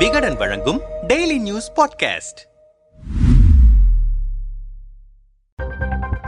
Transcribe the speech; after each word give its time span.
விகடன் 0.00 0.36
வழங்கும் 0.36 0.80
daily 1.06 1.38
news 1.38 1.72
podcast 1.76 2.40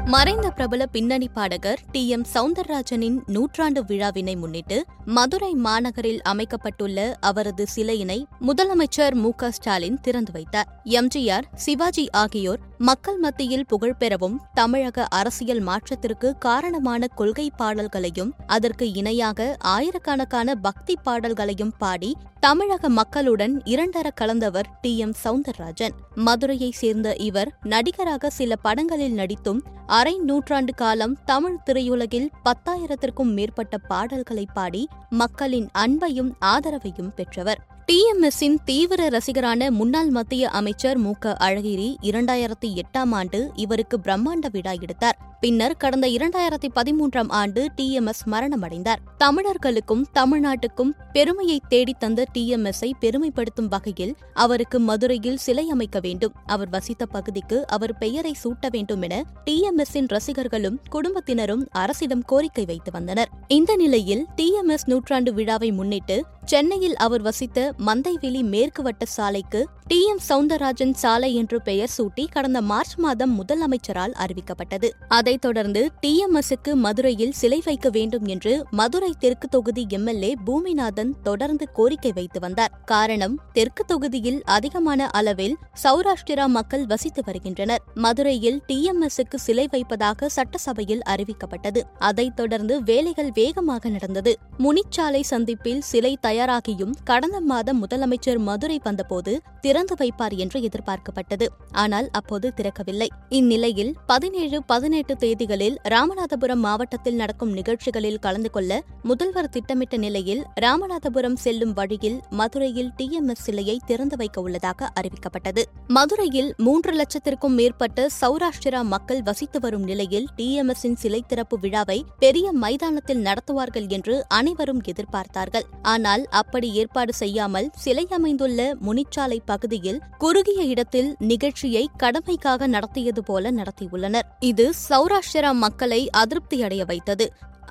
மறைந்த 0.04 0.50
பிரபல 0.50 0.86
பின்னணி 0.86 1.28
பாடகர் 1.28 1.80
டி 1.92 2.08
எம் 2.08 2.24
சவுந்தரராஜனின் 2.34 3.18
நூற்றாண்டு 3.26 3.84
விழாவினை 3.84 4.36
முன்னிட்டு 4.36 4.84
மதுரை 5.04 5.52
மாநகரில் 5.54 6.22
அமைக்கப்பட்டுள்ள 6.22 7.16
அவரது 7.20 7.66
சிலையினை 7.76 8.24
முதலமைச்சர் 8.40 9.14
மு 9.14 9.30
க 9.36 9.50
ஸ்டாலின் 9.50 10.00
திறந்து 10.00 10.32
வைத்தார். 10.32 10.82
எம்ஜிஆர் 10.84 11.44
சிவாஜி 11.54 12.10
ஆகியோர் 12.10 12.60
மக்கள் 12.82 13.18
மத்தியில் 13.18 13.66
புகழ் 13.66 13.94
பெறவும் 13.94 14.40
தமிழக 14.54 15.04
அரசியல் 15.04 15.60
மாற்றத்திற்கு 15.60 16.38
காரணமான 16.38 17.06
கொள்கை 17.06 17.50
பாடல்களையும் 17.56 18.34
அதற்கு 18.46 18.92
இணையாக 18.92 19.56
ஆயிரக்கணக்கான 19.60 20.54
பக்தி 20.54 20.96
பாடல்களையும் 21.02 21.72
பாடி 21.78 22.16
தமிழக 22.40 22.88
மக்களுடன் 22.88 23.62
இரண்டர 23.64 24.08
கலந்தவர் 24.14 24.68
டி. 24.80 24.98
எம். 24.98 25.14
சவுந்தரராஜன். 25.24 25.94
மதுரையைச் 26.14 26.74
சேர்ந்த 26.74 27.14
இவர் 27.14 27.52
நடிகராக 27.62 28.30
சில 28.30 28.56
படங்களில் 28.56 29.14
நடித்தும் 29.14 29.60
அரை 29.86 30.18
நூற்றாண்டு 30.18 30.74
காலம் 30.74 31.18
தமிழ் 31.24 31.58
திரையுலகில் 31.66 32.28
பத்தாயிரத்திற்கும் 32.44 33.32
மேற்பட்ட 33.32 33.78
பாடல்களை 33.78 34.46
பாடி 34.54 34.88
மக்களின் 35.08 35.68
அன்பையும் 35.78 36.32
ஆதரவையும் 36.44 37.14
பெற்றவர். 37.14 37.71
டிஎம்எஸ்ஸின் 37.86 38.56
தீவிர 38.64 39.08
ரசிகரான 39.08 39.70
முன்னாள் 39.70 40.10
மத்திய 40.10 40.48
அமைச்சர் 40.48 40.96
மு. 40.96 41.12
க. 41.18 41.36
அழகிரி 41.40 41.96
இரண்டாயிரத்தி 42.02 42.64
எட்டாம் 42.64 43.10
ஆண்டு 43.10 43.50
இவருக்கு 43.54 43.98
பிரம்மாண்ட 43.98 44.48
விழா 44.50 44.72
எடுத்தார். 44.80 45.18
பின்னர் 45.40 45.76
கடந்த 45.76 46.06
இரண்டாயிரத்தி 46.06 46.68
பதிமூன்றாம் 46.74 47.28
ஆண்டு 47.28 47.70
டிஎம்எஸ் 47.76 48.22
மரணமடைந்தார். 48.30 48.96
தமிழர்களுக்கும் 49.18 50.06
தமிழ்நாட்டுக்கும் 50.14 50.90
பெருமையை 51.12 51.60
தேடித்தந்த 51.70 52.24
டிஎம்எஸ்ஐ 52.38 52.92
பெருமைப்படுத்தும் 53.00 53.68
வகையில் 53.68 54.16
அவருக்கு 54.34 54.80
மதுரையில் 54.80 55.36
சிலை 55.36 55.68
அமைக்க 55.68 56.00
வேண்டும். 56.00 56.32
அவர் 56.46 56.68
வசித்த 56.68 57.06
பகுதிக்கு 57.06 57.66
அவர் 57.66 57.98
பெயரை 57.98 58.34
சூட்ட 58.44 58.66
வேண்டும் 58.70 59.02
என 59.02 59.24
டிஎம்எஸ்ஸின் 59.50 60.08
ரசிகர்களும் 60.08 60.80
குடும்பத்தினரும் 60.90 61.68
அரசிடம் 61.70 62.22
கோரிக்கை 62.22 62.64
வைத்து 62.64 62.90
வந்தனர். 62.90 63.28
இந்த 63.48 63.76
நிலையில் 63.76 64.26
டிஎம்எஸ் 64.36 64.86
நூற்றாண்டு 64.86 65.34
விழாவை 65.34 65.72
முன்னிட்டு 65.72 66.24
சென்னையில் 66.44 66.96
அவர் 66.96 67.22
வசித்த 67.22 67.74
மந்தைவெளி 67.86 68.42
மேற்கு 68.42 68.82
வட்ட 68.82 69.04
சாலைக்கு 69.04 69.66
டி. 69.86 70.06
எம். 70.06 70.18
சவுந்தரராஜன் 70.28 70.92
சாலை 70.92 71.34
என்று 71.34 71.62
பெயர் 71.62 71.90
சூட்டி 71.98 72.28
கடந்த 72.30 72.62
மார்ச் 72.62 72.94
மாதம் 72.96 73.44
முதலமைச்சரால் 73.44 74.14
அறிவிக்கப்பட்டது. 74.18 74.90
அதைத் 75.08 75.40
தொடர்ந்து 75.40 75.90
டிஎம்எஸ்க்கு 76.06 76.74
மதுரையில் 76.74 77.32
சிலை 77.32 77.62
வைக்க 77.64 77.88
வேண்டும் 77.88 78.26
என்று 78.26 78.64
மதுரை 78.70 79.14
தெற்கு 79.18 79.48
தொகுதி 79.48 79.86
எம்எல்ஏ 79.88 80.34
பூமிநாதன் 80.46 81.10
தொடர்ந்து 81.22 81.72
கோரிக்கை 81.72 82.12
வைத்து 82.14 82.40
வந்தார். 82.40 82.82
காரணம் 82.84 83.40
தெற்கு 83.52 83.84
தொகுதியில் 83.84 84.42
அதிகமான 84.44 85.06
அளவில் 85.06 85.56
சௌராஷ்டிரா 85.84 86.46
மக்கள் 86.46 86.86
வசித்து 86.86 87.22
வருகின்றனர். 87.24 87.82
மதுரையில் 87.94 88.62
டிஎம்எஸ்க்கு 88.68 89.34
சிலை 89.34 89.68
வைப்பதாக 89.70 90.28
சட்டசபையில் 90.28 91.02
அறிவிக்கப்பட்டது. 91.08 91.80
அதைத் 91.98 92.36
தொடர்ந்து 92.36 92.82
வேலைகள் 92.82 93.30
வேகமாக 93.34 93.88
நடந்தது. 93.88 94.38
முனிச்சாலை 94.58 95.20
சந்திப்பில் 95.20 95.80
சிலை 95.80 96.18
தயாராகியும் 96.22 96.92
கடந்த 97.04 97.40
மாதம் 97.40 97.60
முதலமைச்சர் 97.70 98.38
மதுரை 98.38 98.80
வந்தபோது 98.84 99.42
திறந்து 99.60 99.94
வைப்பார் 99.94 100.36
என்று 100.36 100.60
எதிர்பார்க்கப்பட்டது. 100.62 101.46
ஆனால் 101.72 102.08
அப்போது 102.12 102.52
திறக்கவில்லை. 102.56 103.08
இந்நிலையில் 103.28 103.96
பதினேழு 104.06 104.62
பதினெட்டு 104.62 105.14
தேதிகளில் 105.14 105.76
ராமநாதபுரம் 105.84 106.62
மாவட்டத்தில் 106.66 107.14
நடக்கும் 107.14 107.52
நிகழ்ச்சிகளில் 107.52 108.18
கலந்து 108.18 108.50
கொள்ள 108.50 108.82
முதல்வர் 109.02 109.48
திட்டமிட்ட 109.48 109.96
நிலையில் 109.96 110.44
ராமநாதபுரம் 110.60 111.36
செல்லும் 111.36 111.72
வழியில் 111.72 112.20
மதுரையில் 112.30 112.90
டிஎம்எஸ் 112.96 113.42
சிலையை 113.42 113.80
திறந்து 113.86 114.16
வைக்க 114.16 114.40
உள்ளதாக 114.40 114.92
அறிவிக்கப்பட்டது. 115.00 115.62
மதுரையில் 115.86 116.54
மூன்று 116.56 116.92
லட்சத்திற்கும் 116.92 117.54
மேற்பட்ட 117.54 118.06
சௌராஷ்டிரா 118.20 118.82
மக்கள் 118.84 119.22
வசித்து 119.22 119.60
வரும் 119.60 119.82
நிலையில் 119.82 120.28
டிஎம்எஸ்ஸின் 120.36 120.94
சிலை 120.94 121.24
திறப்பு 121.26 121.58
விழாவை 121.58 122.04
பெரிய 122.18 122.52
மைதானத்தில் 122.52 123.22
நடத்துவார்கள் 123.22 123.88
என்று 123.88 124.24
அனைவரும் 124.28 124.80
எதிர்பார்த்தார்கள். 124.80 125.62
ஆனால் 125.82 126.26
அப்படி 126.30 126.72
ஏற்பாடு 126.72 127.14
செய்யாமல் 127.14 127.50
இல்லாமல் 127.52 127.80
சிலை 127.84 128.04
அமைந்துள்ள 128.16 128.60
முனிச்சாலை 128.86 129.38
பகுதியில் 129.44 130.00
குறுகிய 130.22 130.60
இடத்தில் 130.72 131.10
நிகழ்ச்சியை 131.30 131.84
கடமைக்காக 132.02 132.66
நடத்தியது 132.74 133.22
போல 133.22 133.52
நடத்தியுள்ளனர். 133.52 134.26
இது 134.50 134.66
சௌராஷ்டிரா 134.88 135.50
மக்களை 135.64 136.02
அதிருப்தியடைய 136.20 136.82
வைத்தது. 136.90 137.26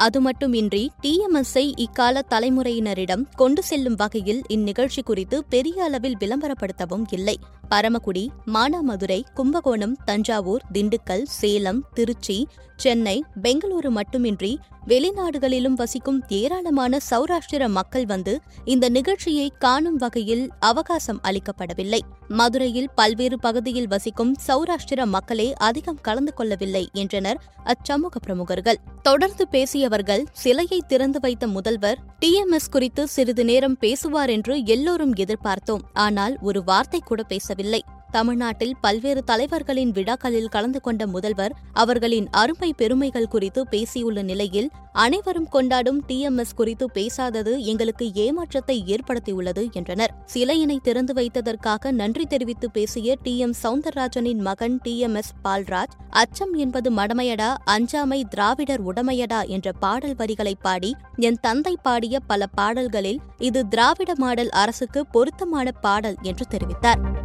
அது 0.05 0.19
மட்டுமின்றி 0.21 0.83
டிஎம்எஸ்ஐ 1.03 1.65
இக்கால 1.85 2.21
தலைமுறையினரிடம் 2.33 3.23
கொண்டு 3.35 3.61
செல்லும் 3.69 3.97
வகையில் 4.01 4.41
இந்நிகழ்ச்சி 4.55 5.01
குறித்து 5.09 5.39
பெரிய 5.53 5.77
அளவில் 5.87 6.19
விளம்பரப்படுத்தவும் 6.19 7.05
இல்லை. 7.17 7.37
பரமக்குடி 7.69 8.25
மானாமதுரை 8.55 9.19
கும்பகோணம் 9.33 9.95
தஞ்சாவூர் 10.05 10.65
திண்டுக்கல் 10.73 11.25
சேலம் 11.39 11.81
திருச்சி 11.93 12.37
சென்னை 12.83 13.17
பெங்களூரு 13.43 13.89
மட்டுமின்றி 13.97 14.51
வெளிநாடுகளிலும் 14.87 15.75
வசிக்கும் 15.75 16.23
ஏராளமான 16.27 16.97
சௌராஷ்டிர 17.09 17.67
மக்கள் 17.67 18.05
வந்து 18.05 18.41
இந்த 18.65 18.89
நிகழ்ச்சியை 18.89 19.53
காணும் 19.59 19.95
வகையில் 19.95 20.49
அவகாசம் 20.59 21.19
அளிக்கப்படவில்லை. 21.23 21.99
மதுரையில் 22.27 22.89
பல்வேறு 22.95 23.39
பகுதியில் 23.39 23.87
வசிக்கும் 23.87 24.35
சௌராஷ்டிர 24.47 25.05
மக்களே 25.05 25.53
அதிகம் 25.53 26.01
கலந்து 26.01 26.33
கொள்ளவில்லை 26.33 26.89
என்றனர் 26.93 27.41
அச்சமூக 27.65 28.19
பிரமுகர்கள். 28.21 28.79
தொடர்ந்து 29.01 29.47
பேசியவர்கள் 29.47 30.25
சிலையை 30.31 30.83
திறந்து 30.87 31.19
வைத்த 31.19 31.47
முதல்வர் 31.47 31.99
டிஎம்எஸ் 32.19 32.71
குறித்து 32.71 33.07
சிறிது 33.07 33.45
நேரம் 33.45 33.77
பேசுவார் 33.77 34.29
என்று 34.29 34.65
எல்லோரும் 34.65 35.13
எதிர்பார்த்தோம். 35.13 35.81
ஆனால் 35.93 36.37
ஒரு 36.41 36.63
வார்த்தை 36.63 37.01
கூட 37.05 37.23
பேசவில்லை. 37.23 37.83
தமிழ்நாட்டில் 38.11 38.75
பல்வேறு 38.81 39.23
தலைவர்களின் 39.23 39.91
விழாக்களில் 39.91 40.49
கலந்து 40.49 40.81
கொண்ட 40.81 41.07
முதல்வர் 41.07 41.55
அவர்களின் 41.73 42.27
அருமை 42.31 42.73
பெருமைகள் 42.73 43.27
குறித்து 43.27 43.67
பேசியுள்ள 43.67 44.21
நிலையில் 44.21 44.69
அனைவரும் 44.93 45.47
கொண்டாடும் 45.47 46.03
டிஎம்எஸ் 46.07 46.53
குறித்து 46.55 46.91
பேசாதது 46.93 47.59
எங்களுக்கு 47.59 48.13
ஏமாற்றத்தை 48.13 48.83
ஏற்படுத்தியுள்ளது 48.87 49.71
என்றனர். 49.71 50.13
சிலையினை 50.33 50.77
திறந்து 50.83 51.13
வைத்ததற்காக 51.13 51.91
நன்றி 51.91 52.25
தெரிவித்து 52.25 52.71
பேசிய 52.71 53.15
டி 53.23 53.37
எம் 53.37 53.53
சவுந்தரராஜனின் 53.63 54.41
மகன் 54.41 54.79
டி 54.83 54.99
எம் 54.99 55.15
எஸ் 55.15 55.33
பால்ராஜ் 55.43 55.95
அச்சம் 56.09 56.53
என்பது 56.53 56.91
மடமையடா 56.91 57.55
அஞ்சாமை 57.65 58.23
திராவிடர் 58.23 58.85
உடமையடா 58.85 59.47
என்ற 59.47 59.71
பாடல் 59.71 60.15
வரிகளை 60.15 60.55
பாடி 60.61 60.95
என் 61.15 61.39
தந்தை 61.41 61.77
பாடிய 61.81 62.19
பல 62.19 62.45
பாடல்களில் 62.47 63.19
இது 63.37 63.67
திராவிட 63.67 64.11
மாடல் 64.15 64.49
அரசுக்கு 64.49 65.05
பொருத்தமான 65.05 65.71
பாடல் 65.71 66.15
என்று 66.21 66.45
தெரிவித்தார். 66.49 67.19